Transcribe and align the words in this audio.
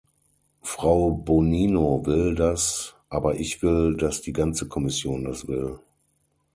Frau 0.63 1.11
Bonino 1.11 2.03
will 2.07 2.33
das, 2.33 2.95
aber 3.09 3.35
ich 3.39 3.61
will, 3.61 3.95
dass 3.95 4.19
die 4.23 4.33
ganze 4.33 4.67
Kommission 4.67 5.25
das 5.25 5.47
will. 5.47 5.77